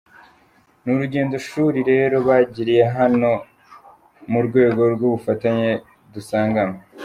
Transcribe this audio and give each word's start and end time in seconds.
Ni 0.83 0.89
urugendo 0.95 1.35
shuri 1.47 1.79
rero 1.91 2.15
bagiriye 2.27 2.83
hano 2.97 3.31
mu 4.31 4.39
rwego 4.47 4.81
rw’ubufatanye 4.93 5.71
dusanganywe”. 6.13 6.79